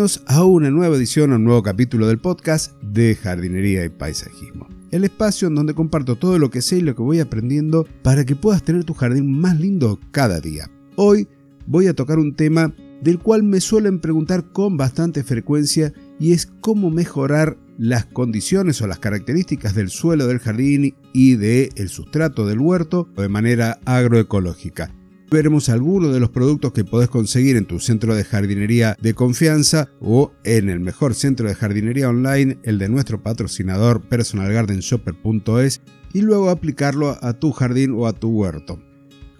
A 0.00 0.44
una 0.44 0.70
nueva 0.70 0.96
edición, 0.96 1.30
a 1.30 1.36
un 1.36 1.44
nuevo 1.44 1.62
capítulo 1.62 2.06
del 2.06 2.16
podcast 2.16 2.72
de 2.80 3.14
jardinería 3.14 3.84
y 3.84 3.90
paisajismo. 3.90 4.66
El 4.90 5.04
espacio 5.04 5.48
en 5.48 5.54
donde 5.54 5.74
comparto 5.74 6.16
todo 6.16 6.38
lo 6.38 6.48
que 6.48 6.62
sé 6.62 6.78
y 6.78 6.80
lo 6.80 6.94
que 6.96 7.02
voy 7.02 7.20
aprendiendo 7.20 7.86
para 8.02 8.24
que 8.24 8.34
puedas 8.34 8.62
tener 8.62 8.84
tu 8.84 8.94
jardín 8.94 9.30
más 9.30 9.60
lindo 9.60 10.00
cada 10.10 10.40
día. 10.40 10.70
Hoy 10.96 11.28
voy 11.66 11.86
a 11.86 11.92
tocar 11.92 12.18
un 12.18 12.34
tema 12.34 12.72
del 13.02 13.18
cual 13.18 13.42
me 13.42 13.60
suelen 13.60 14.00
preguntar 14.00 14.50
con 14.52 14.78
bastante 14.78 15.22
frecuencia 15.22 15.92
y 16.18 16.32
es 16.32 16.46
cómo 16.46 16.88
mejorar 16.88 17.58
las 17.76 18.06
condiciones 18.06 18.80
o 18.80 18.86
las 18.86 19.00
características 19.00 19.74
del 19.74 19.90
suelo 19.90 20.26
del 20.26 20.38
jardín 20.38 20.94
y 21.12 21.34
del 21.34 21.68
el 21.76 21.90
sustrato 21.90 22.46
del 22.46 22.60
huerto 22.60 23.06
de 23.18 23.28
manera 23.28 23.78
agroecológica. 23.84 24.94
Veremos 25.30 25.68
algunos 25.68 26.12
de 26.12 26.18
los 26.18 26.30
productos 26.30 26.72
que 26.72 26.84
podés 26.84 27.08
conseguir 27.08 27.56
en 27.56 27.64
tu 27.64 27.78
centro 27.78 28.16
de 28.16 28.24
jardinería 28.24 28.96
de 29.00 29.14
confianza 29.14 29.88
o 30.00 30.32
en 30.42 30.68
el 30.68 30.80
mejor 30.80 31.14
centro 31.14 31.46
de 31.46 31.54
jardinería 31.54 32.08
online, 32.08 32.58
el 32.64 32.78
de 32.78 32.88
nuestro 32.88 33.22
patrocinador 33.22 34.02
personalgardenshopper.es, 34.08 35.82
y 36.12 36.22
luego 36.22 36.50
aplicarlo 36.50 37.16
a 37.22 37.34
tu 37.34 37.52
jardín 37.52 37.92
o 37.92 38.08
a 38.08 38.12
tu 38.12 38.30
huerto. 38.30 38.82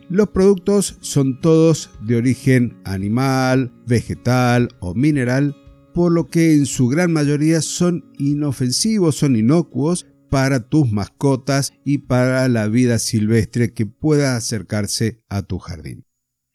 Los 0.08 0.28
productos 0.28 0.96
son 1.00 1.40
todos 1.40 1.90
de 2.00 2.16
origen 2.16 2.78
animal, 2.84 3.72
vegetal 3.84 4.68
o 4.78 4.94
mineral, 4.94 5.56
por 5.92 6.12
lo 6.12 6.28
que 6.28 6.54
en 6.54 6.66
su 6.66 6.86
gran 6.86 7.12
mayoría 7.12 7.60
son 7.62 8.04
inofensivos, 8.16 9.16
son 9.16 9.34
inocuos 9.34 10.06
para 10.30 10.68
tus 10.68 10.90
mascotas 10.90 11.72
y 11.84 11.98
para 11.98 12.48
la 12.48 12.68
vida 12.68 12.98
silvestre 12.98 13.74
que 13.74 13.86
pueda 13.86 14.36
acercarse 14.36 15.22
a 15.28 15.42
tu 15.42 15.58
jardín. 15.58 16.04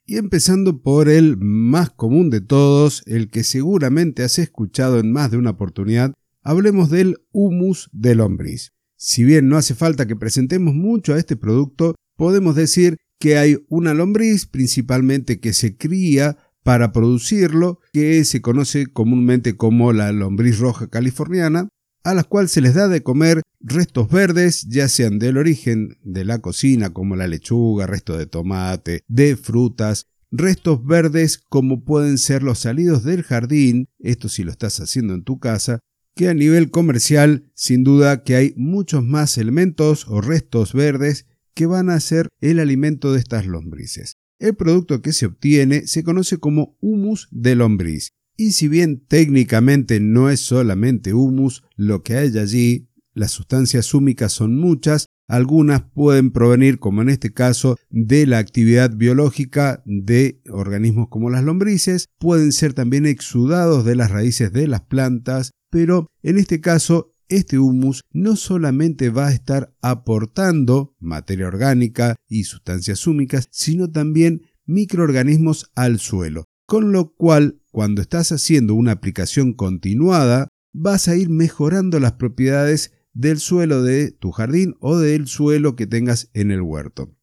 Y 0.08 0.18
empezando 0.18 0.82
por 0.82 1.10
el 1.10 1.38
más 1.38 1.90
común 1.90 2.30
de 2.30 2.42
todos, 2.42 3.04
el 3.06 3.30
que 3.30 3.44
seguramente 3.44 4.24
has 4.24 4.40
escuchado 4.40 5.00
en 5.00 5.12
más 5.12 5.32
de 5.32 5.38
una 5.38 5.52
oportunidad, 5.52 6.14
hablemos 6.42 6.90
del 6.90 7.18
humus 7.32 7.90
de 7.92 8.16
lombriz. 8.16 8.72
Si 8.98 9.24
bien 9.24 9.50
no 9.50 9.58
hace 9.58 9.76
falta 9.76 10.06
que 10.06 10.16
presentemos 10.16 10.74
mucho 10.74 11.14
a 11.14 11.18
este 11.18 11.36
producto, 11.36 11.96
podemos 12.16 12.56
decir 12.56 12.98
que 13.20 13.38
hay 13.38 13.58
una 13.68 13.94
lombriz 13.94 14.46
principalmente 14.46 15.40
que 15.40 15.54
se 15.54 15.76
cría 15.76 16.38
para 16.64 16.92
producirlo, 16.92 17.80
que 17.92 18.24
se 18.26 18.42
conoce 18.42 18.88
comúnmente 18.88 19.56
como 19.56 19.92
la 19.92 20.12
lombriz 20.12 20.60
roja 20.60 20.88
californiana, 20.88 21.70
a 22.04 22.14
las 22.14 22.26
cuales 22.26 22.52
se 22.52 22.62
les 22.62 22.76
da 22.76 22.88
de 22.88 23.02
comer 23.02 23.42
restos 23.60 24.10
verdes, 24.10 24.68
ya 24.70 24.88
sean 24.88 25.20
del 25.20 25.38
origen 25.38 25.98
de 26.04 26.26
la 26.26 26.40
cocina, 26.40 26.92
como 26.92 27.16
la 27.16 27.28
lechuga, 27.28 27.88
resto 27.88 28.18
de 28.18 28.26
tomate, 28.26 29.04
de 29.08 29.36
frutas, 29.36 30.08
restos 30.32 30.86
verdes 30.86 31.38
como 31.38 31.84
pueden 31.84 32.18
ser 32.18 32.44
los 32.44 32.60
salidos 32.60 33.04
del 33.04 33.24
jardín, 33.24 33.88
esto 34.00 34.30
si 34.30 34.44
lo 34.44 34.52
estás 34.52 34.80
haciendo 34.80 35.14
en 35.14 35.24
tu 35.24 35.40
casa, 35.40 35.80
que 36.16 36.30
a 36.30 36.34
nivel 36.34 36.72
comercial 36.72 37.52
sin 37.54 37.84
duda 37.84 38.24
que 38.24 38.36
hay 38.36 38.54
muchos 38.56 39.04
más 39.04 39.38
elementos 39.38 40.08
o 40.08 40.22
restos 40.22 40.74
verdes 40.74 41.26
que 41.54 41.66
van 41.66 41.90
a 41.90 42.00
ser 42.00 42.30
el 42.40 42.60
alimento 42.60 43.14
de 43.14 43.20
estas 43.20 43.46
lombrices. 43.46 44.18
El 44.40 44.56
producto 44.56 45.02
que 45.02 45.14
se 45.14 45.26
obtiene 45.26 45.88
se 45.88 46.04
conoce 46.04 46.38
como 46.38 46.78
humus 46.82 47.28
de 47.32 47.56
lombriz 47.56 48.12
y 48.38 48.52
si 48.52 48.68
bien 48.68 49.00
técnicamente 49.08 50.00
no 50.00 50.30
es 50.30 50.42
solamente 50.42 51.14
humus 51.14 51.64
lo 51.76 52.04
que 52.04 52.18
hay 52.18 52.38
allí, 52.38 52.90
las 53.16 53.32
sustancias 53.32 53.94
húmicas 53.94 54.34
son 54.34 54.60
muchas, 54.60 55.08
algunas 55.28 55.82
pueden 55.82 56.32
provenir, 56.32 56.78
como 56.78 57.02
en 57.02 57.10
este 57.10 57.34
caso, 57.34 57.78
de 57.90 58.28
la 58.28 58.38
actividad 58.38 58.96
biológica 58.96 59.82
de 59.86 60.42
organismos 60.52 61.08
como 61.10 61.32
las 61.32 61.44
lombrices, 61.44 62.10
pueden 62.20 62.52
ser 62.52 62.74
también 62.74 63.08
exudados 63.08 63.86
de 63.86 63.96
las 63.96 64.12
raíces 64.12 64.54
de 64.54 64.68
las 64.68 64.82
plantas, 64.82 65.52
pero 65.72 66.08
en 66.22 66.38
este 66.38 66.62
caso 66.62 67.16
este 67.28 67.58
humus 67.58 68.04
no 68.12 68.36
solamente 68.36 69.10
va 69.10 69.28
a 69.28 69.34
estar 69.34 69.74
aportando 69.82 70.96
materia 71.00 71.48
orgánica 71.48 72.16
y 72.28 72.44
sustancias 72.44 73.08
húmicas, 73.08 73.48
sino 73.50 73.90
también 73.90 74.44
microorganismos 74.66 75.72
al 75.76 76.00
suelo, 76.00 76.46
con 76.68 76.92
lo 76.92 77.16
cual 77.16 77.62
cuando 77.72 78.02
estás 78.02 78.32
haciendo 78.32 78.76
una 78.76 78.92
aplicación 78.92 79.54
continuada, 79.54 80.50
vas 80.74 81.08
a 81.08 81.16
ir 81.16 81.30
mejorando 81.30 82.00
las 82.00 82.14
propiedades 82.14 82.92
del 83.16 83.40
suelo 83.40 83.82
de 83.82 84.12
tu 84.12 84.32
jardín 84.32 84.76
o 84.80 84.98
del 84.98 85.28
suelo 85.28 85.76
que 85.76 85.88
tengas 85.88 86.30
en 86.34 86.52
el 86.52 86.62
huerto. 86.62 87.16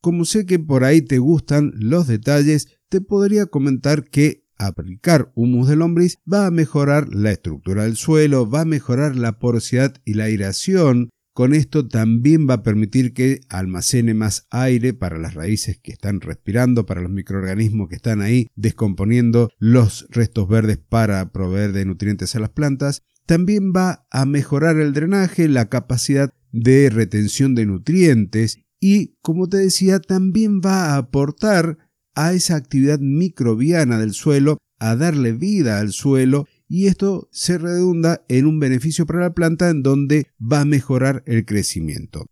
Como 0.00 0.24
sé 0.24 0.46
que 0.46 0.58
por 0.58 0.84
ahí 0.84 1.02
te 1.02 1.18
gustan 1.18 1.72
los 1.74 2.06
detalles, 2.06 2.78
te 2.88 3.02
podría 3.02 3.44
comentar 3.46 4.08
que 4.08 4.46
aplicar 4.56 5.32
humus 5.34 5.68
de 5.68 5.76
lombriz 5.76 6.18
va 6.30 6.46
a 6.46 6.50
mejorar 6.50 7.12
la 7.12 7.32
estructura 7.32 7.84
del 7.84 7.96
suelo, 7.96 8.48
va 8.48 8.62
a 8.62 8.66
mejorar 8.66 9.16
la 9.16 9.38
porosidad 9.38 9.94
y 10.04 10.14
la 10.14 10.24
aireación 10.24 11.10
con 11.32 11.54
esto 11.54 11.86
también 11.86 12.48
va 12.48 12.54
a 12.54 12.62
permitir 12.62 13.14
que 13.14 13.40
almacene 13.48 14.14
más 14.14 14.46
aire 14.50 14.94
para 14.94 15.16
las 15.16 15.34
raíces 15.34 15.78
que 15.78 15.92
están 15.92 16.20
respirando, 16.20 16.86
para 16.86 17.00
los 17.00 17.10
microorganismos 17.10 17.88
que 17.88 17.94
están 17.94 18.20
ahí 18.20 18.48
descomponiendo 18.56 19.48
los 19.58 20.06
restos 20.10 20.48
verdes 20.48 20.78
para 20.78 21.30
proveer 21.30 21.72
de 21.72 21.84
nutrientes 21.84 22.34
a 22.34 22.40
las 22.40 22.50
plantas. 22.50 23.04
También 23.30 23.72
va 23.72 24.08
a 24.10 24.26
mejorar 24.26 24.80
el 24.80 24.92
drenaje, 24.92 25.46
la 25.46 25.68
capacidad 25.68 26.34
de 26.50 26.90
retención 26.90 27.54
de 27.54 27.64
nutrientes 27.64 28.58
y, 28.80 29.14
como 29.22 29.48
te 29.48 29.58
decía, 29.58 30.00
también 30.00 30.60
va 30.60 30.86
a 30.86 30.96
aportar 30.96 31.78
a 32.16 32.32
esa 32.32 32.56
actividad 32.56 32.98
microbiana 32.98 34.00
del 34.00 34.14
suelo, 34.14 34.58
a 34.80 34.96
darle 34.96 35.30
vida 35.30 35.78
al 35.78 35.92
suelo 35.92 36.48
y 36.66 36.88
esto 36.88 37.28
se 37.30 37.56
redunda 37.56 38.24
en 38.28 38.46
un 38.46 38.58
beneficio 38.58 39.06
para 39.06 39.20
la 39.20 39.32
planta 39.32 39.70
en 39.70 39.84
donde 39.84 40.26
va 40.40 40.62
a 40.62 40.64
mejorar 40.64 41.22
el 41.24 41.44
crecimiento. 41.44 42.26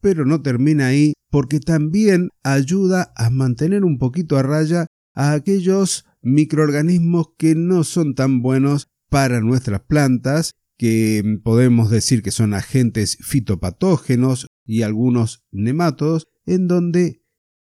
Pero 0.00 0.24
no 0.24 0.40
termina 0.40 0.86
ahí 0.86 1.12
porque 1.28 1.60
también 1.60 2.30
ayuda 2.42 3.12
a 3.14 3.28
mantener 3.28 3.84
un 3.84 3.98
poquito 3.98 4.38
a 4.38 4.42
raya 4.42 4.86
a 5.12 5.32
aquellos 5.32 6.06
microorganismos 6.22 7.26
que 7.36 7.54
no 7.54 7.84
son 7.84 8.14
tan 8.14 8.40
buenos 8.40 8.86
para 9.10 9.40
nuestras 9.40 9.82
plantas, 9.82 10.52
que 10.78 11.38
podemos 11.44 11.90
decir 11.90 12.22
que 12.22 12.30
son 12.30 12.54
agentes 12.54 13.18
fitopatógenos 13.20 14.46
y 14.64 14.80
algunos 14.80 15.42
nemátodos, 15.50 16.28
en 16.46 16.68
donde 16.68 17.22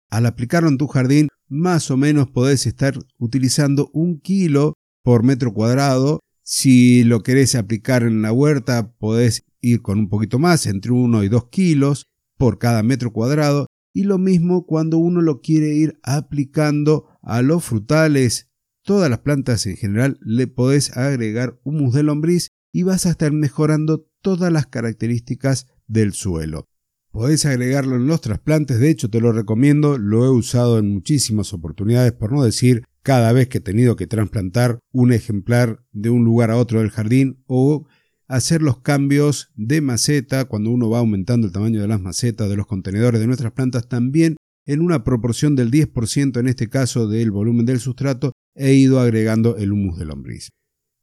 al 0.09 0.25
aplicarlo 0.25 0.69
en 0.69 0.77
tu 0.77 0.87
jardín 0.87 1.27
más 1.49 1.91
o 1.91 1.97
menos 1.97 2.29
podés 2.29 2.65
estar 2.65 2.97
utilizando 3.17 3.89
un 3.93 4.21
kilo 4.21 4.75
por 5.03 5.23
metro 5.23 5.53
cuadrado. 5.53 6.21
Si 6.43 7.03
lo 7.03 7.23
querés 7.23 7.55
aplicar 7.55 8.03
en 8.03 8.21
la 8.21 8.31
huerta, 8.31 8.93
podés 8.93 9.43
ir 9.59 9.81
con 9.81 9.99
un 9.99 10.09
poquito 10.09 10.39
más, 10.39 10.65
entre 10.65 10.91
1 10.91 11.23
y 11.23 11.29
2 11.29 11.49
kilos 11.49 12.05
por 12.37 12.59
cada 12.59 12.83
metro 12.83 13.11
cuadrado. 13.11 13.67
Y 13.93 14.03
lo 14.03 14.17
mismo 14.17 14.65
cuando 14.65 14.97
uno 14.97 15.21
lo 15.21 15.41
quiere 15.41 15.73
ir 15.73 15.99
aplicando 16.03 17.07
a 17.21 17.41
los 17.41 17.63
frutales, 17.63 18.50
todas 18.83 19.09
las 19.09 19.19
plantas 19.19 19.65
en 19.65 19.77
general, 19.77 20.17
le 20.21 20.47
podés 20.47 20.95
agregar 20.97 21.59
humus 21.63 21.93
de 21.93 22.03
lombriz 22.03 22.49
y 22.71 22.83
vas 22.83 23.05
a 23.05 23.11
estar 23.11 23.31
mejorando 23.31 24.07
todas 24.21 24.51
las 24.51 24.67
características 24.67 25.67
del 25.87 26.13
suelo. 26.13 26.67
Podés 27.11 27.45
agregarlo 27.45 27.97
en 27.97 28.07
los 28.07 28.21
trasplantes, 28.21 28.79
de 28.79 28.89
hecho 28.89 29.09
te 29.09 29.19
lo 29.19 29.33
recomiendo, 29.33 29.97
lo 29.97 30.25
he 30.25 30.29
usado 30.29 30.79
en 30.79 30.93
muchísimas 30.93 31.53
oportunidades, 31.53 32.13
por 32.13 32.31
no 32.31 32.43
decir 32.43 32.83
cada 33.03 33.33
vez 33.33 33.49
que 33.49 33.57
he 33.57 33.61
tenido 33.61 33.95
que 33.95 34.07
trasplantar 34.07 34.79
un 34.91 35.11
ejemplar 35.11 35.83
de 35.91 36.09
un 36.09 36.23
lugar 36.23 36.51
a 36.51 36.57
otro 36.57 36.79
del 36.79 36.91
jardín 36.91 37.43
o 37.47 37.87
hacer 38.27 38.61
los 38.61 38.79
cambios 38.79 39.51
de 39.55 39.81
maceta 39.81 40.45
cuando 40.45 40.69
uno 40.69 40.89
va 40.89 40.99
aumentando 40.99 41.47
el 41.47 41.53
tamaño 41.53 41.81
de 41.81 41.87
las 41.87 41.99
macetas 41.99 42.49
de 42.49 42.55
los 42.55 42.67
contenedores 42.67 43.19
de 43.19 43.27
nuestras 43.27 43.51
plantas 43.51 43.89
también 43.89 44.37
en 44.65 44.81
una 44.81 45.03
proporción 45.03 45.55
del 45.55 45.69
10% 45.69 46.39
en 46.39 46.47
este 46.47 46.69
caso 46.69 47.09
del 47.09 47.31
volumen 47.31 47.65
del 47.65 47.79
sustrato 47.79 48.31
he 48.55 48.73
ido 48.73 48.99
agregando 48.99 49.57
el 49.57 49.71
humus 49.71 49.97
de 49.97 50.05
lombriz. 50.05 50.49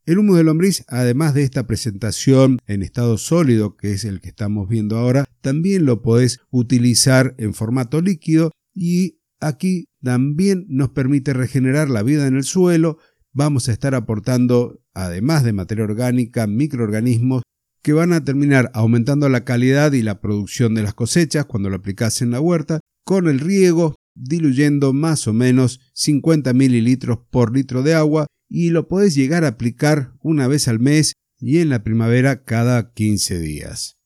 El 0.07 0.19
humus 0.19 0.39
de 0.39 0.45
lombriz, 0.45 0.85
además 0.89 1.35
de 1.35 1.43
esta 1.43 1.67
presentación 1.67 2.59
en 2.67 2.83
estado 2.83 3.19
sólido, 3.19 3.77
que 3.77 3.93
es 3.93 4.05
el 4.05 4.21
que 4.21 4.31
estamos 4.31 4.69
viendo 4.69 4.97
ahora, 4.97 5.25
también 5.43 5.85
lo 5.85 6.01
podés 6.01 6.41
utilizar 6.51 7.35
en 7.39 7.53
formato 7.53 8.01
líquido 8.01 8.53
y 8.75 9.19
aquí 9.41 9.89
también 10.03 10.65
nos 10.69 10.91
permite 10.91 11.35
regenerar 11.35 11.91
la 11.91 12.03
vida 12.03 12.27
en 12.27 12.37
el 12.37 12.45
suelo. 12.45 12.99
Vamos 13.33 13.69
a 13.69 13.73
estar 13.73 13.95
aportando, 13.95 14.81
además 14.95 15.45
de 15.45 15.53
materia 15.53 15.85
orgánica, 15.85 16.47
microorganismos 16.47 17.43
que 17.83 17.93
van 17.93 18.13
a 18.13 18.25
terminar 18.25 18.71
aumentando 18.75 19.29
la 19.29 19.45
calidad 19.45 19.93
y 19.93 20.03
la 20.03 20.21
producción 20.21 20.75
de 20.75 20.83
las 20.83 20.95
cosechas 20.95 21.47
cuando 21.47 21.71
lo 21.71 21.77
aplicas 21.77 22.23
en 22.23 22.31
la 22.31 22.41
huerta, 22.41 22.81
con 23.05 23.29
el 23.29 23.41
riego 23.41 23.95
diluyendo 24.19 24.93
más 24.93 25.27
o 25.29 25.33
menos 25.33 25.81
50 25.95 26.53
mililitros 26.53 27.19
por 27.31 27.55
litro 27.55 27.83
de 27.83 27.95
agua 27.95 28.27
y 28.49 28.71
lo 28.71 28.89
podés 28.89 29.15
llegar 29.15 29.45
a 29.45 29.49
aplicar 29.49 30.15
una 30.21 30.49
vez 30.49 30.69
al 30.69 30.81
mes 30.81 31.13
y 31.39 31.59
en 31.59 31.69
la 31.69 31.83
primavera 31.83 32.45
cada 32.45 32.93
15 32.93 33.39
días. 33.39 33.99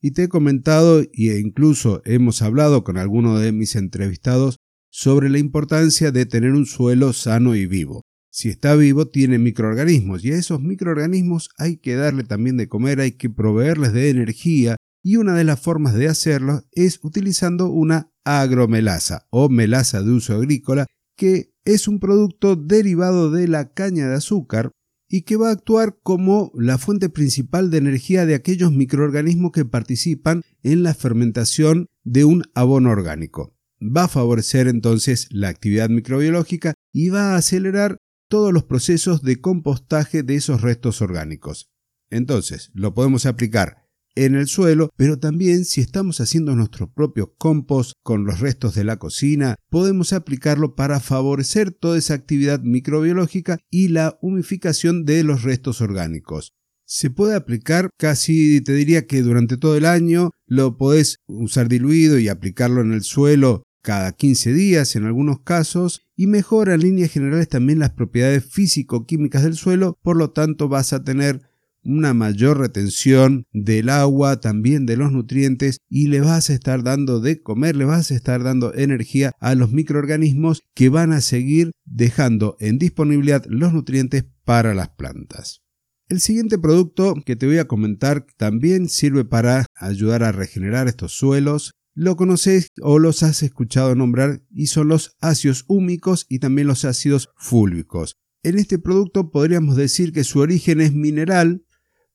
Y 0.00 0.12
te 0.12 0.24
he 0.24 0.28
comentado 0.28 1.00
e 1.00 1.38
incluso 1.38 2.02
hemos 2.04 2.42
hablado 2.42 2.84
con 2.84 2.96
algunos 2.96 3.40
de 3.40 3.52
mis 3.52 3.76
entrevistados 3.76 4.56
sobre 4.90 5.28
la 5.28 5.38
importancia 5.38 6.10
de 6.10 6.26
tener 6.26 6.52
un 6.52 6.66
suelo 6.66 7.12
sano 7.12 7.54
y 7.54 7.66
vivo. 7.66 8.02
si 8.32 8.48
está 8.48 8.76
vivo, 8.76 9.08
tiene 9.08 9.38
microorganismos 9.38 10.24
y 10.24 10.30
a 10.30 10.36
esos 10.36 10.60
microorganismos 10.60 11.50
hay 11.58 11.78
que 11.78 11.96
darle 11.96 12.22
también 12.22 12.56
de 12.56 12.68
comer, 12.68 13.00
hay 13.00 13.12
que 13.12 13.28
proveerles 13.28 13.92
de 13.92 14.08
energía 14.08 14.76
y 15.02 15.16
una 15.16 15.34
de 15.34 15.44
las 15.44 15.60
formas 15.60 15.94
de 15.94 16.06
hacerlo 16.06 16.62
es 16.72 17.00
utilizando 17.02 17.68
una 17.70 18.09
agromelasa 18.24 19.26
o 19.30 19.48
melasa 19.48 20.02
de 20.02 20.10
uso 20.10 20.34
agrícola 20.34 20.86
que 21.16 21.52
es 21.64 21.88
un 21.88 22.00
producto 22.00 22.56
derivado 22.56 23.30
de 23.30 23.46
la 23.48 23.72
caña 23.72 24.08
de 24.08 24.16
azúcar 24.16 24.70
y 25.08 25.22
que 25.22 25.36
va 25.36 25.48
a 25.48 25.52
actuar 25.52 25.98
como 26.02 26.52
la 26.54 26.78
fuente 26.78 27.08
principal 27.08 27.70
de 27.70 27.78
energía 27.78 28.26
de 28.26 28.34
aquellos 28.34 28.72
microorganismos 28.72 29.50
que 29.50 29.64
participan 29.64 30.42
en 30.62 30.82
la 30.82 30.94
fermentación 30.94 31.86
de 32.04 32.24
un 32.24 32.44
abono 32.54 32.90
orgánico. 32.90 33.56
Va 33.82 34.04
a 34.04 34.08
favorecer 34.08 34.68
entonces 34.68 35.26
la 35.30 35.48
actividad 35.48 35.88
microbiológica 35.88 36.74
y 36.92 37.08
va 37.08 37.32
a 37.32 37.36
acelerar 37.36 37.98
todos 38.28 38.52
los 38.52 38.64
procesos 38.64 39.22
de 39.22 39.40
compostaje 39.40 40.22
de 40.22 40.36
esos 40.36 40.62
restos 40.62 41.02
orgánicos. 41.02 41.70
Entonces, 42.10 42.70
lo 42.74 42.94
podemos 42.94 43.26
aplicar 43.26 43.79
en 44.14 44.34
el 44.34 44.46
suelo, 44.48 44.90
pero 44.96 45.18
también 45.18 45.64
si 45.64 45.80
estamos 45.80 46.20
haciendo 46.20 46.54
nuestro 46.56 46.92
propio 46.92 47.34
compost 47.36 47.92
con 48.02 48.24
los 48.24 48.40
restos 48.40 48.74
de 48.74 48.84
la 48.84 48.98
cocina, 48.98 49.56
podemos 49.68 50.12
aplicarlo 50.12 50.74
para 50.74 51.00
favorecer 51.00 51.70
toda 51.70 51.98
esa 51.98 52.14
actividad 52.14 52.60
microbiológica 52.60 53.58
y 53.70 53.88
la 53.88 54.18
humificación 54.22 55.04
de 55.04 55.24
los 55.24 55.42
restos 55.42 55.80
orgánicos. 55.80 56.52
Se 56.84 57.08
puede 57.10 57.36
aplicar 57.36 57.90
casi, 57.96 58.60
te 58.62 58.72
diría 58.72 59.06
que 59.06 59.22
durante 59.22 59.56
todo 59.56 59.76
el 59.76 59.86
año, 59.86 60.30
lo 60.46 60.76
podés 60.76 61.18
usar 61.26 61.68
diluido 61.68 62.18
y 62.18 62.28
aplicarlo 62.28 62.80
en 62.80 62.92
el 62.92 63.02
suelo 63.02 63.62
cada 63.82 64.12
15 64.12 64.52
días 64.52 64.94
en 64.96 65.04
algunos 65.04 65.40
casos 65.40 66.02
y 66.16 66.26
mejora 66.26 66.74
en 66.74 66.80
líneas 66.80 67.10
generales 67.10 67.48
también 67.48 67.78
las 67.78 67.90
propiedades 67.90 68.44
físico-químicas 68.44 69.42
del 69.42 69.54
suelo, 69.56 69.98
por 70.02 70.16
lo 70.16 70.30
tanto 70.30 70.68
vas 70.68 70.92
a 70.92 71.02
tener 71.02 71.49
una 71.82 72.14
mayor 72.14 72.58
retención 72.58 73.44
del 73.52 73.88
agua, 73.88 74.40
también 74.40 74.86
de 74.86 74.96
los 74.96 75.12
nutrientes 75.12 75.78
y 75.88 76.08
le 76.08 76.20
vas 76.20 76.50
a 76.50 76.54
estar 76.54 76.82
dando 76.82 77.20
de 77.20 77.40
comer, 77.40 77.76
le 77.76 77.84
vas 77.84 78.10
a 78.10 78.14
estar 78.14 78.42
dando 78.42 78.74
energía 78.74 79.32
a 79.40 79.54
los 79.54 79.72
microorganismos 79.72 80.62
que 80.74 80.88
van 80.88 81.12
a 81.12 81.20
seguir 81.20 81.72
dejando 81.84 82.56
en 82.60 82.78
disponibilidad 82.78 83.44
los 83.48 83.72
nutrientes 83.72 84.24
para 84.44 84.74
las 84.74 84.90
plantas. 84.90 85.62
El 86.08 86.20
siguiente 86.20 86.58
producto 86.58 87.14
que 87.24 87.36
te 87.36 87.46
voy 87.46 87.58
a 87.58 87.68
comentar 87.68 88.26
también 88.36 88.88
sirve 88.88 89.24
para 89.24 89.66
ayudar 89.76 90.24
a 90.24 90.32
regenerar 90.32 90.88
estos 90.88 91.12
suelos 91.12 91.72
lo 91.94 92.16
conoces 92.16 92.68
o 92.80 92.98
los 92.98 93.22
has 93.22 93.42
escuchado 93.42 93.94
nombrar 93.94 94.42
y 94.50 94.66
son 94.68 94.88
los 94.88 95.16
ácidos 95.20 95.64
húmicos 95.68 96.26
y 96.28 96.38
también 96.38 96.66
los 96.66 96.84
ácidos 96.84 97.28
fúlvicos. 97.36 98.16
En 98.42 98.58
este 98.58 98.78
producto 98.78 99.30
podríamos 99.30 99.76
decir 99.76 100.12
que 100.12 100.24
su 100.24 100.38
origen 100.38 100.80
es 100.80 100.94
mineral 100.94 101.64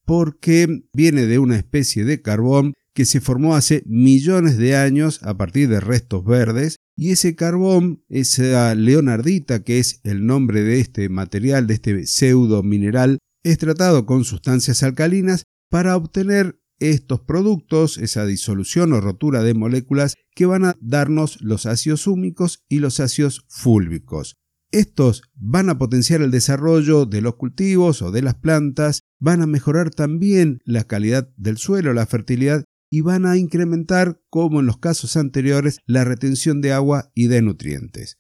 porque 0.06 0.84
viene 0.94 1.26
de 1.26 1.40
una 1.40 1.58
especie 1.58 2.06
de 2.06 2.22
carbón 2.22 2.74
que 2.94 3.06
se 3.06 3.20
formó 3.20 3.56
hace 3.56 3.84
millones 3.86 4.58
de 4.58 4.76
años 4.76 5.22
a 5.24 5.36
partir 5.38 5.68
de 5.68 5.82
restos 5.82 6.24
verdes 6.24 6.78
y 6.96 7.12
ese 7.12 7.36
carbón, 7.36 8.04
esa 8.08 8.74
leonardita 8.74 9.64
que 9.64 9.80
es 9.80 10.00
el 10.04 10.26
nombre 10.26 10.64
de 10.64 10.80
este 10.80 11.10
material, 11.10 11.68
de 11.68 11.74
este 11.74 12.06
pseudo 12.06 12.64
mineral, 12.64 13.18
es 13.44 13.58
tratado 13.58 14.06
con 14.06 14.24
sustancias 14.24 14.82
alcalinas 14.82 15.44
para 15.70 15.98
obtener 15.98 16.58
estos 16.80 17.22
productos, 17.22 17.98
esa 17.98 18.26
disolución 18.26 18.94
o 18.94 19.02
rotura 19.02 19.44
de 19.44 19.54
moléculas 19.54 20.16
que 20.34 20.46
van 20.46 20.66
a 20.66 20.76
darnos 20.80 21.42
los 21.42 21.66
ácidos 21.66 22.08
húmicos 22.08 22.64
y 22.70 22.80
los 22.80 23.00
ácidos 23.00 23.46
fúlvicos. 23.50 24.36
Estos 24.76 25.22
van 25.36 25.70
a 25.70 25.78
potenciar 25.78 26.22
el 26.22 26.32
desarrollo 26.32 27.06
de 27.06 27.22
los 27.22 27.38
cultivos 27.38 28.02
o 28.02 28.12
de 28.12 28.22
las 28.22 28.36
plantas, 28.36 29.04
van 29.22 29.42
a 29.42 29.48
mejorar 29.48 29.90
también 29.90 30.60
la 30.66 30.84
calidad 30.84 31.30
del 31.38 31.58
suelo, 31.58 31.94
la 31.94 32.06
fertilidad 32.06 32.66
y 32.92 33.00
van 33.00 33.26
a 33.26 33.38
incrementar, 33.38 34.20
como 34.30 34.60
en 34.60 34.66
los 34.66 34.78
casos 34.78 35.16
anteriores, 35.16 35.78
la 35.86 36.04
retención 36.04 36.60
de 36.60 36.74
agua 36.74 37.10
y 37.16 37.28
de 37.28 37.42
nutrientes. 37.42 38.18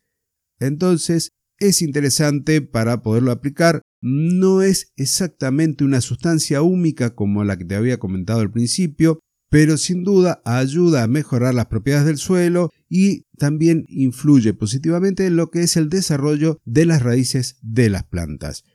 Entonces, 0.57 1.34
es 1.60 1.81
interesante 1.81 2.62
para 2.62 3.01
poderlo 3.01 3.34
aplicar 3.34 3.81
no 4.00 4.62
es 4.62 4.94
exactamente 4.96 5.84
una 5.84 6.00
sustancia 6.00 6.62
húmica 6.62 7.16
como 7.16 7.44
la 7.44 7.58
que 7.58 7.66
te 7.66 7.75
había 7.75 7.98
comentado 7.98 8.40
al 8.40 8.51
principio, 8.51 9.19
pero 9.56 9.78
sin 9.78 10.04
duda 10.04 10.42
ayuda 10.44 11.04
a 11.04 11.07
mejorar 11.07 11.54
las 11.54 11.68
propiedades 11.68 12.06
del 12.06 12.18
suelo 12.18 12.72
y 12.90 13.22
también 13.38 13.86
influye 13.88 14.54
positivamente 14.54 15.28
en 15.28 15.38
lo 15.38 15.50
que 15.50 15.62
es 15.62 15.78
el 15.78 15.88
desarrollo 15.88 16.60
de 16.66 16.86
las 16.86 17.02
raíces 17.02 17.57
de 17.62 17.90
las 17.90 18.04
plantas. 18.04 18.66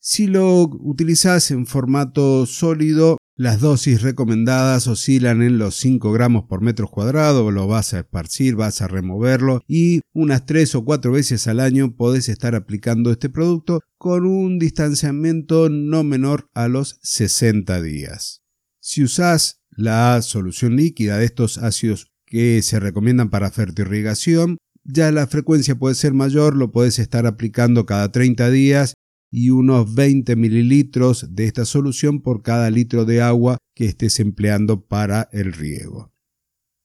Si 0.00 0.26
lo 0.26 0.64
utilizas 0.64 1.50
en 1.50 1.64
formato 1.64 2.44
sólido, 2.44 3.16
las 3.36 3.60
dosis 3.60 4.02
recomendadas 4.02 4.86
oscilan 4.86 5.40
en 5.40 5.56
los 5.56 5.76
5 5.76 6.12
gramos 6.12 6.44
por 6.44 6.60
metro 6.60 6.88
cuadrado, 6.88 7.50
lo 7.50 7.66
vas 7.66 7.94
a 7.94 8.00
esparcir, 8.00 8.54
vas 8.54 8.82
a 8.82 8.88
removerlo 8.88 9.62
y 9.66 10.02
unas 10.12 10.44
3 10.44 10.74
o 10.74 10.84
4 10.84 11.10
veces 11.10 11.46
al 11.46 11.58
año 11.58 11.96
podés 11.96 12.28
estar 12.28 12.54
aplicando 12.54 13.12
este 13.12 13.30
producto 13.30 13.80
con 13.96 14.26
un 14.26 14.58
distanciamiento 14.58 15.70
no 15.70 16.04
menor 16.04 16.50
a 16.52 16.68
los 16.68 16.98
60 17.00 17.80
días. 17.80 18.42
Si 18.78 19.02
usás 19.02 19.61
la 19.76 20.20
solución 20.22 20.76
líquida 20.76 21.18
de 21.18 21.24
estos 21.24 21.58
ácidos 21.58 22.12
que 22.26 22.62
se 22.62 22.80
recomiendan 22.80 23.30
para 23.30 23.50
fertirrigación, 23.50 24.58
ya 24.84 25.12
la 25.12 25.26
frecuencia 25.26 25.78
puede 25.78 25.94
ser 25.94 26.12
mayor, 26.12 26.56
lo 26.56 26.72
puedes 26.72 26.98
estar 26.98 27.26
aplicando 27.26 27.86
cada 27.86 28.10
30 28.10 28.50
días 28.50 28.94
y 29.30 29.50
unos 29.50 29.94
20 29.94 30.36
mililitros 30.36 31.34
de 31.34 31.46
esta 31.46 31.64
solución 31.64 32.20
por 32.20 32.42
cada 32.42 32.70
litro 32.70 33.04
de 33.04 33.22
agua 33.22 33.58
que 33.74 33.86
estés 33.86 34.20
empleando 34.20 34.86
para 34.86 35.28
el 35.32 35.52
riego. 35.52 36.12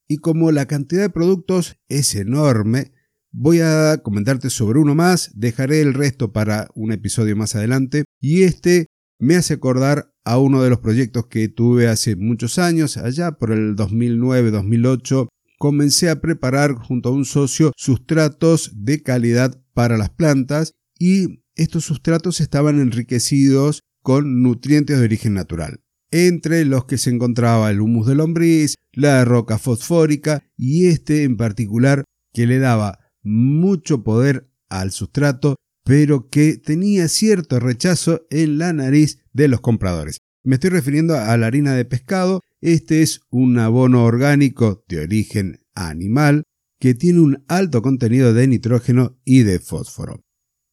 Y 0.08 0.18
como 0.18 0.50
la 0.52 0.66
cantidad 0.66 1.02
de 1.02 1.10
productos 1.10 1.76
es 1.88 2.14
enorme, 2.14 2.92
voy 3.30 3.60
a 3.60 4.00
comentarte 4.02 4.48
sobre 4.48 4.78
uno 4.78 4.94
más, 4.94 5.32
dejaré 5.34 5.82
el 5.82 5.92
resto 5.92 6.32
para 6.32 6.70
un 6.74 6.92
episodio 6.92 7.36
más 7.36 7.54
adelante, 7.54 8.04
y 8.20 8.44
este 8.44 8.86
me 9.18 9.36
hace 9.36 9.54
acordar 9.54 10.12
a 10.24 10.38
uno 10.38 10.62
de 10.62 10.70
los 10.70 10.78
proyectos 10.78 11.26
que 11.26 11.48
tuve 11.48 11.88
hace 11.88 12.16
muchos 12.16 12.58
años, 12.58 12.96
allá 12.96 13.32
por 13.32 13.50
el 13.50 13.76
2009-2008, 13.76 15.28
comencé 15.58 16.08
a 16.08 16.20
preparar 16.20 16.74
junto 16.74 17.08
a 17.08 17.12
un 17.12 17.24
socio 17.24 17.72
sustratos 17.76 18.70
de 18.74 19.02
calidad 19.02 19.60
para 19.74 19.98
las 19.98 20.10
plantas 20.10 20.74
y 20.98 21.42
estos 21.56 21.84
sustratos 21.84 22.40
estaban 22.40 22.80
enriquecidos 22.80 23.82
con 24.02 24.42
nutrientes 24.42 24.98
de 24.98 25.04
origen 25.04 25.34
natural, 25.34 25.80
entre 26.10 26.64
los 26.64 26.84
que 26.84 26.98
se 26.98 27.10
encontraba 27.10 27.70
el 27.70 27.80
humus 27.80 28.06
de 28.06 28.14
lombriz, 28.14 28.76
la 28.92 29.24
roca 29.24 29.58
fosfórica 29.58 30.44
y 30.56 30.86
este 30.86 31.24
en 31.24 31.36
particular 31.36 32.04
que 32.32 32.46
le 32.46 32.58
daba 32.58 33.00
mucho 33.22 34.04
poder 34.04 34.48
al 34.68 34.92
sustrato, 34.92 35.56
pero 35.88 36.28
que 36.28 36.58
tenía 36.58 37.08
cierto 37.08 37.58
rechazo 37.58 38.26
en 38.28 38.58
la 38.58 38.74
nariz 38.74 39.18
de 39.32 39.48
los 39.48 39.62
compradores. 39.62 40.18
Me 40.44 40.56
estoy 40.56 40.68
refiriendo 40.70 41.16
a 41.16 41.34
la 41.38 41.46
harina 41.46 41.74
de 41.74 41.86
pescado. 41.86 42.42
Este 42.60 43.00
es 43.00 43.22
un 43.30 43.58
abono 43.58 44.04
orgánico 44.04 44.84
de 44.86 45.00
origen 45.00 45.64
animal 45.74 46.44
que 46.78 46.94
tiene 46.94 47.20
un 47.20 47.42
alto 47.48 47.80
contenido 47.80 48.34
de 48.34 48.46
nitrógeno 48.46 49.18
y 49.24 49.44
de 49.44 49.60
fósforo 49.60 50.20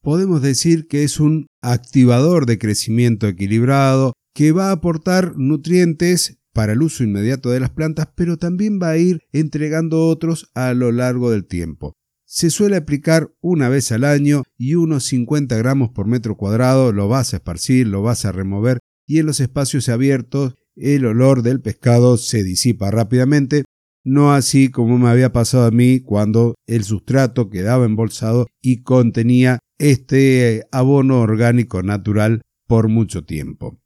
podemos 0.06 0.44
decir 0.44 0.88
que 0.88 1.04
es 1.04 1.20
un 1.20 1.48
activador 1.64 2.46
de 2.46 2.60
crecimiento 2.60 3.28
equilibrado 3.28 4.14
que 4.36 4.52
va 4.52 4.70
a 4.70 4.74
aportar 4.74 5.34
nutrientes 5.36 6.38
para 6.54 6.74
el 6.74 6.84
uso 6.84 7.04
inmediato 7.04 7.50
de 7.50 7.60
las 7.60 7.72
plantas, 7.72 8.10
pero 8.16 8.38
también 8.38 8.80
va 8.80 8.90
a 8.90 8.98
ir 8.98 9.22
entregando 9.34 10.08
otros 10.08 10.52
a 10.54 10.76
lo 10.76 10.92
largo 10.92 11.32
del 11.32 11.48
tiempo. 11.48 11.96
Se 12.36 12.50
suele 12.50 12.76
aplicar 12.76 13.32
una 13.40 13.70
vez 13.70 13.94
al 13.94 14.04
año 14.04 14.44
y 14.58 14.76
unos 14.76 15.06
50 15.06 15.56
gramos 15.56 15.92
por 15.92 16.06
metro 16.06 16.36
cuadrado 16.36 16.92
lo 16.92 17.08
vas 17.08 17.34
a 17.34 17.38
esparcir, 17.38 17.88
lo 17.88 18.02
vas 18.02 18.26
a 18.26 18.34
remover 18.34 18.80
y 19.08 19.20
en 19.20 19.26
los 19.26 19.40
espacios 19.40 19.88
abiertos 19.88 20.56
el 20.76 21.06
olor 21.06 21.44
del 21.44 21.62
pescado 21.62 22.18
se 22.18 22.44
disipa 22.44 22.92
rápidamente, 22.92 23.64
no 24.04 24.34
así 24.34 24.68
como 24.68 24.98
me 24.98 25.08
había 25.08 25.32
pasado 25.32 25.64
a 25.64 25.72
mí 25.72 26.02
cuando 26.02 26.56
el 26.68 26.84
sustrato 26.84 27.50
quedaba 27.50 27.86
embolsado 27.86 28.48
y 28.62 28.84
contenía 28.84 29.60
este 29.78 30.66
abono 30.74 31.22
orgánico 31.22 31.84
natural 31.84 32.42
por 32.68 32.90
mucho 32.90 33.24
tiempo. 33.24 33.80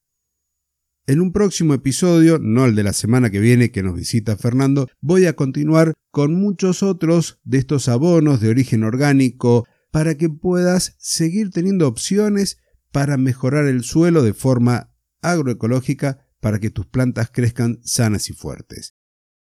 En 1.09 1.21
un 1.21 1.31
próximo 1.31 1.73
episodio, 1.73 2.37
no 2.37 2.65
el 2.65 2.75
de 2.75 2.83
la 2.83 2.93
semana 2.93 3.31
que 3.31 3.39
viene 3.39 3.71
que 3.71 3.81
nos 3.81 3.95
visita 3.95 4.37
Fernando, 4.37 4.87
voy 5.01 5.25
a 5.25 5.33
continuar 5.33 5.95
con 6.11 6.35
muchos 6.35 6.83
otros 6.83 7.39
de 7.43 7.57
estos 7.57 7.89
abonos 7.89 8.41
de 8.41 8.49
origen 8.49 8.83
orgánico 8.83 9.65
para 9.89 10.13
que 10.13 10.29
puedas 10.29 10.93
seguir 10.99 11.49
teniendo 11.49 11.87
opciones 11.87 12.59
para 12.91 13.17
mejorar 13.17 13.65
el 13.65 13.83
suelo 13.83 14.21
de 14.21 14.35
forma 14.35 14.93
agroecológica 15.23 16.27
para 16.41 16.59
que 16.59 16.69
tus 16.69 16.85
plantas 16.85 17.31
crezcan 17.31 17.79
sanas 17.81 18.29
y 18.29 18.33
fuertes. 18.33 18.93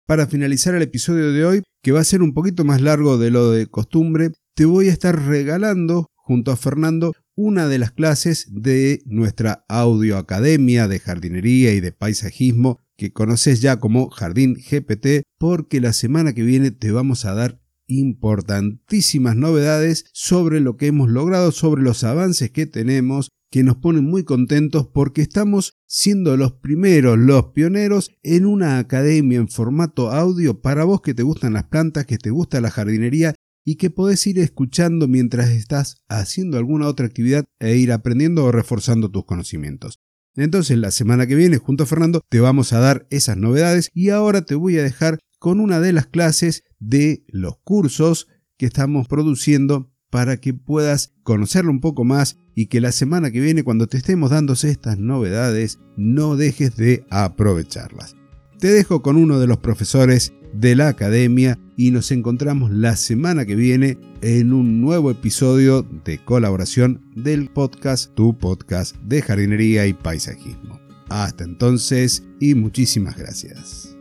Para 0.05 0.27
finalizar 0.27 0.75
el 0.75 0.83
episodio 0.83 1.33
de 1.33 1.47
hoy, 1.47 1.63
que 1.81 1.93
va 1.93 2.01
a 2.01 2.05
ser 2.05 2.21
un 2.21 2.35
poquito 2.35 2.67
más 2.67 2.83
largo 2.83 3.17
de 3.17 3.31
lo 3.31 3.51
de 3.51 3.67
costumbre, 3.67 4.33
te 4.55 4.67
voy 4.67 4.91
a 4.91 4.93
estar 4.93 5.25
regalando 5.25 6.11
junto 6.17 6.53
a 6.53 6.57
Fernando 6.57 7.15
una 7.37 7.69
de 7.69 7.79
las 7.79 7.93
clases 7.93 8.49
de 8.51 9.03
nuestra 9.05 9.65
audioacademia 9.69 10.89
de 10.89 10.99
jardinería 10.99 11.73
y 11.75 11.81
de 11.81 11.93
paisajismo 11.93 12.81
que 12.97 13.13
conoces 13.13 13.61
ya 13.61 13.79
como 13.79 14.09
Jardín 14.09 14.55
GPT 14.55 15.23
porque 15.39 15.83
la 15.83 15.93
semana 15.93 16.33
que 16.33 16.43
viene 16.43 16.71
te 16.71 16.91
vamos 16.91 17.27
a 17.27 17.35
dar 17.35 17.61
importantísimas 17.89 19.37
novedades 19.37 20.07
sobre 20.13 20.61
lo 20.61 20.77
que 20.77 20.87
hemos 20.87 21.11
logrado, 21.11 21.53
sobre 21.53 21.83
los 21.83 22.05
avances 22.05 22.51
que 22.51 22.67
tenemos, 22.67 23.29
que 23.51 23.63
nos 23.63 23.77
ponen 23.77 24.05
muy 24.05 24.25
contentos 24.25 24.89
porque 24.89 25.23
estamos 25.23 25.75
siendo 25.87 26.37
los 26.37 26.55
primeros, 26.55 27.19
los 27.19 27.49
pioneros 27.53 28.11
en 28.23 28.47
una 28.47 28.79
academia 28.79 29.39
en 29.39 29.49
formato 29.49 30.11
audio 30.11 30.61
para 30.61 30.85
vos 30.85 31.01
que 31.03 31.15
te 31.15 31.23
gustan 31.23 31.53
las 31.53 31.65
plantas, 31.65 32.07
que 32.07 32.19
te 32.19 32.31
gusta 32.31 32.61
la 32.61 32.71
jardinería 32.71 33.35
y 33.67 33.77
que 33.77 33.91
podés 33.91 34.25
ir 34.29 34.39
escuchando 34.39 35.09
mientras 35.09 35.51
estás 35.51 35.97
haciendo 36.09 36.57
alguna 36.57 36.87
otra 36.87 37.05
actividad 37.05 37.45
e 37.59 37.77
ir 37.77 37.91
aprendiendo 37.91 38.45
o 38.45 38.53
reforzando 38.53 39.11
tus 39.11 39.25
conocimientos. 39.25 40.01
Entonces 40.37 40.79
la 40.79 40.93
semana 40.93 41.27
que 41.27 41.35
viene 41.35 41.59
junto 41.59 41.83
a 41.83 41.87
Fernando 41.87 42.23
te 42.29 42.39
vamos 42.39 42.73
a 42.73 42.79
dar 42.79 43.09
esas 43.11 43.37
novedades 43.37 43.91
y 43.93 44.11
ahora 44.11 44.43
te 44.43 44.55
voy 44.55 44.79
a 44.79 44.85
dejar 44.85 45.19
con 45.41 45.59
una 45.59 45.81
de 45.81 45.93
las 45.93 46.07
clases 46.07 46.63
de 46.79 47.25
los 47.27 47.59
cursos 47.65 48.29
que 48.57 48.67
estamos 48.67 49.09
produciendo 49.09 49.93
para 50.11 50.37
que 50.37 50.55
puedas 50.55 51.15
conocerlo 51.25 51.73
un 51.73 51.81
poco 51.81 52.05
más 52.05 52.39
y 52.55 52.67
que 52.67 52.81
la 52.81 52.93
semana 52.93 53.33
que 53.33 53.41
viene 53.41 53.65
cuando 53.65 53.89
te 53.89 53.97
estemos 53.97 54.31
dando 54.31 54.53
estas 54.53 54.97
novedades 54.97 55.81
no 55.97 56.37
dejes 56.37 56.77
de 56.77 57.05
aprovecharlas. 57.11 58.15
Te 58.61 58.69
dejo 58.69 59.03
con 59.03 59.17
uno 59.17 59.41
de 59.41 59.49
los 59.49 59.59
profesores 59.59 60.33
de 60.61 60.75
la 60.75 60.89
academia 60.89 61.59
y 61.77 61.91
nos 61.91 62.11
encontramos 62.11 62.71
la 62.71 62.97
semana 62.97 63.45
que 63.45 63.55
viene 63.55 63.99
en 64.23 64.53
un 64.53 64.81
nuevo 64.81 65.11
episodio 65.11 65.87
de 66.05 66.19
colaboración 66.19 67.03
del 67.15 67.51
podcast 67.51 68.15
Tu 68.15 68.37
Podcast 68.39 68.97
de 69.03 69.23
Jardinería 69.23 69.87
y 69.87 69.93
Paisajismo. 69.93 70.81
Hasta 71.09 71.45
entonces 71.45 72.25
y 72.41 72.55
muchísimas 72.55 73.17
gracias. 73.17 73.97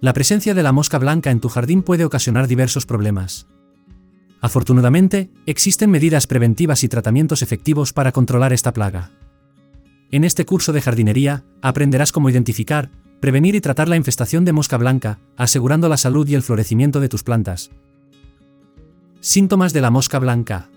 La 0.00 0.12
presencia 0.12 0.54
de 0.54 0.62
la 0.62 0.70
mosca 0.70 0.98
blanca 0.98 1.32
en 1.32 1.40
tu 1.40 1.48
jardín 1.48 1.82
puede 1.82 2.04
ocasionar 2.04 2.46
diversos 2.46 2.86
problemas. 2.86 3.48
Afortunadamente, 4.40 5.32
existen 5.46 5.90
medidas 5.90 6.28
preventivas 6.28 6.84
y 6.84 6.88
tratamientos 6.88 7.42
efectivos 7.42 7.92
para 7.92 8.12
controlar 8.12 8.52
esta 8.52 8.72
plaga. 8.72 9.10
En 10.10 10.24
este 10.24 10.46
curso 10.46 10.72
de 10.72 10.80
jardinería, 10.80 11.44
aprenderás 11.60 12.12
cómo 12.12 12.30
identificar, 12.30 12.90
prevenir 13.20 13.54
y 13.54 13.60
tratar 13.60 13.88
la 13.88 13.96
infestación 13.96 14.44
de 14.46 14.54
mosca 14.54 14.78
blanca, 14.78 15.18
asegurando 15.36 15.88
la 15.88 15.98
salud 15.98 16.26
y 16.28 16.34
el 16.34 16.42
florecimiento 16.42 17.00
de 17.00 17.10
tus 17.10 17.22
plantas. 17.22 17.70
Síntomas 19.20 19.74
de 19.74 19.82
la 19.82 19.90
mosca 19.90 20.18
blanca. 20.18 20.70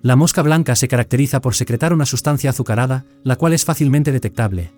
La 0.00 0.16
mosca 0.16 0.40
blanca 0.42 0.76
se 0.76 0.88
caracteriza 0.88 1.42
por 1.42 1.54
secretar 1.54 1.92
una 1.92 2.06
sustancia 2.06 2.50
azucarada, 2.50 3.04
la 3.22 3.36
cual 3.36 3.52
es 3.52 3.64
fácilmente 3.64 4.12
detectable. 4.12 4.72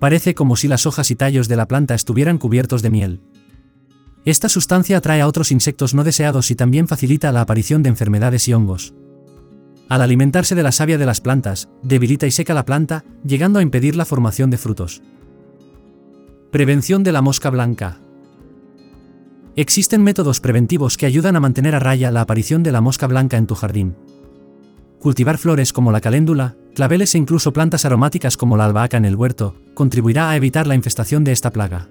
Parece 0.00 0.34
como 0.34 0.56
si 0.56 0.66
las 0.66 0.86
hojas 0.86 1.10
y 1.10 1.14
tallos 1.14 1.46
de 1.46 1.56
la 1.56 1.68
planta 1.68 1.94
estuvieran 1.94 2.38
cubiertos 2.38 2.82
de 2.82 2.90
miel. 2.90 3.20
Esta 4.24 4.48
sustancia 4.48 4.96
atrae 4.96 5.20
a 5.20 5.28
otros 5.28 5.52
insectos 5.52 5.94
no 5.94 6.04
deseados 6.04 6.50
y 6.50 6.54
también 6.56 6.88
facilita 6.88 7.30
la 7.32 7.42
aparición 7.42 7.82
de 7.82 7.90
enfermedades 7.90 8.48
y 8.48 8.52
hongos. 8.52 8.94
Al 9.90 10.02
alimentarse 10.02 10.54
de 10.54 10.62
la 10.62 10.70
savia 10.70 10.98
de 10.98 11.04
las 11.04 11.20
plantas, 11.20 11.68
debilita 11.82 12.24
y 12.24 12.30
seca 12.30 12.54
la 12.54 12.64
planta, 12.64 13.04
llegando 13.24 13.58
a 13.58 13.62
impedir 13.62 13.96
la 13.96 14.04
formación 14.04 14.48
de 14.48 14.56
frutos. 14.56 15.02
Prevención 16.52 17.02
de 17.02 17.10
la 17.10 17.22
mosca 17.22 17.50
blanca. 17.50 17.98
Existen 19.56 20.04
métodos 20.04 20.38
preventivos 20.38 20.96
que 20.96 21.06
ayudan 21.06 21.34
a 21.34 21.40
mantener 21.40 21.74
a 21.74 21.80
raya 21.80 22.12
la 22.12 22.20
aparición 22.20 22.62
de 22.62 22.70
la 22.70 22.80
mosca 22.80 23.08
blanca 23.08 23.36
en 23.36 23.48
tu 23.48 23.56
jardín. 23.56 23.96
Cultivar 25.00 25.38
flores 25.38 25.72
como 25.72 25.90
la 25.90 26.00
caléndula, 26.00 26.54
claveles 26.76 27.16
e 27.16 27.18
incluso 27.18 27.52
plantas 27.52 27.84
aromáticas 27.84 28.36
como 28.36 28.56
la 28.56 28.66
albahaca 28.66 28.96
en 28.96 29.06
el 29.06 29.16
huerto, 29.16 29.56
contribuirá 29.74 30.30
a 30.30 30.36
evitar 30.36 30.68
la 30.68 30.76
infestación 30.76 31.24
de 31.24 31.32
esta 31.32 31.50
plaga. 31.50 31.88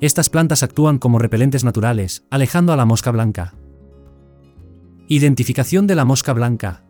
Estas 0.00 0.30
plantas 0.30 0.64
actúan 0.64 0.98
como 0.98 1.20
repelentes 1.20 1.62
naturales, 1.62 2.24
alejando 2.28 2.72
a 2.72 2.76
la 2.76 2.86
mosca 2.86 3.12
blanca. 3.12 3.54
Identificación 5.06 5.86
de 5.86 5.94
la 5.94 6.04
mosca 6.04 6.32
blanca. 6.32 6.87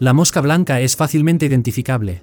La 0.00 0.12
mosca 0.12 0.40
blanca 0.40 0.80
es 0.80 0.94
fácilmente 0.94 1.46
identificable. 1.46 2.22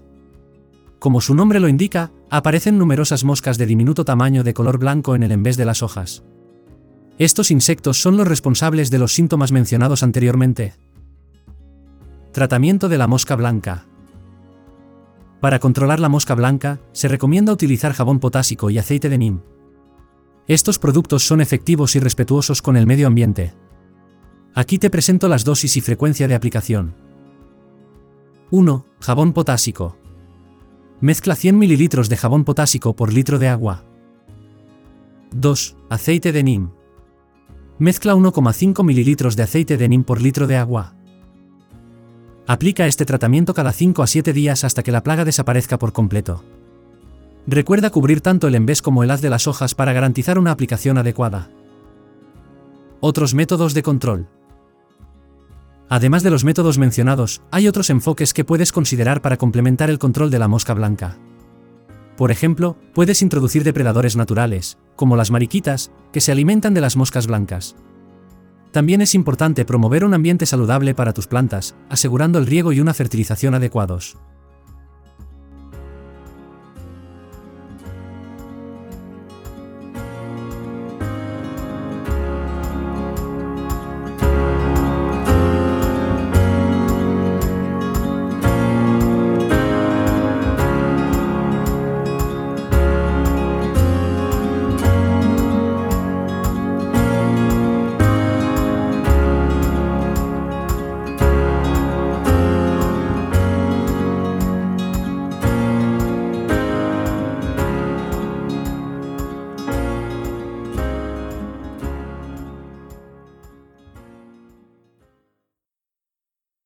Como 0.98 1.20
su 1.20 1.36
nombre 1.36 1.60
lo 1.60 1.67
indica, 1.67 2.12
aparecen 2.29 2.77
numerosas 2.77 3.25
moscas 3.25 3.58
de 3.58 3.65
diminuto 3.65 4.05
tamaño 4.05 4.46
de 4.46 4.53
color 4.53 4.77
blanco 4.77 5.13
en 5.13 5.24
el 5.24 5.34
envés 5.34 5.58
de 5.58 5.65
las 5.65 5.84
hojas. 5.84 6.24
Estos 7.17 7.51
insectos 7.51 8.01
son 8.01 8.15
los 8.15 8.27
responsables 8.27 8.91
de 8.91 9.00
los 9.00 9.13
síntomas 9.13 9.51
mencionados 9.51 10.03
anteriormente. 10.03 10.74
Tratamiento 12.32 12.88
de 12.88 12.98
la 12.98 13.08
mosca 13.08 13.36
blanca. 13.36 13.86
Para 15.41 15.60
controlar 15.60 16.00
la 16.00 16.10
mosca 16.10 16.34
blanca, 16.34 16.79
se 16.94 17.10
recomienda 17.10 17.51
utilizar 17.51 17.91
jabón 17.91 18.20
potásico 18.20 18.70
y 18.70 18.77
aceite 18.77 19.10
de 19.10 19.17
neem. 19.17 19.41
Estos 20.48 20.79
productos 20.79 21.27
son 21.27 21.41
efectivos 21.41 21.96
y 21.98 22.00
respetuosos 22.00 22.62
con 22.62 22.77
el 22.77 22.88
medio 22.88 23.08
ambiente. 23.08 23.53
Aquí 24.53 24.79
te 24.79 24.89
presento 24.89 25.27
las 25.27 25.44
dosis 25.44 25.75
y 25.75 25.82
frecuencia 25.82 26.29
de 26.29 26.36
aplicación. 26.36 27.04
1. 28.51 28.85
Jabón 28.99 29.33
potásico. 29.33 29.97
Mezcla 31.01 31.35
100 31.35 31.57
ml 31.57 32.07
de 32.07 32.15
jabón 32.15 32.43
potásico 32.43 32.95
por 32.95 33.11
litro 33.11 33.39
de 33.39 33.47
agua. 33.47 33.83
2. 35.31 35.75
Aceite 35.89 36.31
de 36.31 36.43
neem. 36.43 36.69
Mezcla 37.79 38.13
1,5 38.13 38.83
ml 38.83 39.35
de 39.35 39.43
aceite 39.43 39.77
de 39.77 39.89
neem 39.89 40.03
por 40.03 40.21
litro 40.21 40.45
de 40.45 40.57
agua. 40.57 40.93
Aplica 42.45 42.85
este 42.85 43.03
tratamiento 43.05 43.55
cada 43.55 43.73
5 43.73 44.03
a 44.03 44.07
7 44.07 44.31
días 44.31 44.63
hasta 44.63 44.83
que 44.83 44.91
la 44.91 45.01
plaga 45.01 45.25
desaparezca 45.25 45.79
por 45.79 45.91
completo. 45.91 46.43
Recuerda 47.47 47.89
cubrir 47.89 48.21
tanto 48.21 48.47
el 48.47 48.53
envés 48.53 48.83
como 48.83 49.03
el 49.03 49.09
haz 49.09 49.21
de 49.21 49.31
las 49.31 49.47
hojas 49.47 49.73
para 49.73 49.91
garantizar 49.91 50.37
una 50.37 50.51
aplicación 50.51 50.99
adecuada. 50.99 51.49
Otros 52.99 53.33
métodos 53.33 53.73
de 53.73 53.81
control. 53.81 54.27
Además 55.89 56.23
de 56.23 56.31
los 56.31 56.43
métodos 56.43 56.77
mencionados, 56.77 57.41
hay 57.51 57.67
otros 57.67 57.89
enfoques 57.89 58.33
que 58.33 58.43
puedes 58.43 58.71
considerar 58.71 59.21
para 59.21 59.37
complementar 59.37 59.89
el 59.89 59.99
control 59.99 60.31
de 60.31 60.39
la 60.39 60.47
mosca 60.47 60.73
blanca. 60.73 61.17
Por 62.17 62.31
ejemplo, 62.31 62.77
puedes 62.93 63.21
introducir 63.21 63.63
depredadores 63.63 64.15
naturales, 64.15 64.77
como 64.95 65.15
las 65.15 65.31
mariquitas, 65.31 65.91
que 66.11 66.21
se 66.21 66.31
alimentan 66.31 66.73
de 66.73 66.81
las 66.81 66.95
moscas 66.95 67.27
blancas. 67.27 67.75
También 68.71 69.01
es 69.01 69.15
importante 69.15 69.63
promover 69.63 70.03
un 70.03 70.13
ambiente 70.13 70.45
saludable 70.45 70.95
para 70.95 71.13
tus 71.13 71.27
plantas, 71.27 71.75
asegurando 71.89 72.39
el 72.39 72.45
riego 72.45 72.73
y 72.73 72.79
una 72.79 72.93
fertilización 72.93 73.53
adecuados. 73.53 74.17